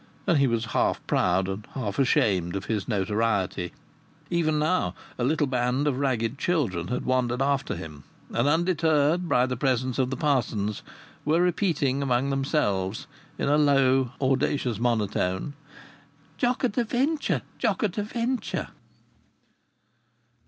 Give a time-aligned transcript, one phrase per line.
[0.25, 3.71] And he was half proud and half ashamed of his notoriety.
[4.31, 8.03] Even now a little band of ragged children had wandered after him,
[8.33, 10.81] and, undeterred by the presence of the parsons,
[11.23, 13.05] were repeating among themselves,
[13.37, 15.53] in a low audacious monotone:
[16.35, 17.43] "Jock at a Venture!
[17.59, 18.69] Jock at a Venture!"